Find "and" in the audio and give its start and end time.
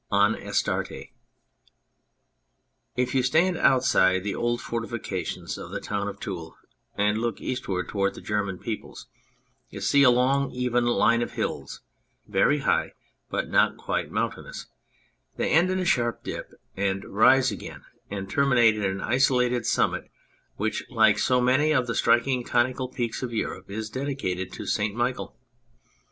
6.97-7.19, 16.75-17.05, 18.09-18.27